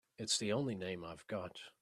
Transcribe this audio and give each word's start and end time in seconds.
It's 0.17 0.39
the 0.39 0.51
only 0.51 0.73
name 0.73 1.03
I've 1.05 1.27
got. 1.27 1.59